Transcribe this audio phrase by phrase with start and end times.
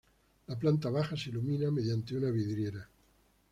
[0.47, 2.87] La planta baja se ilumina mediante una vidriera.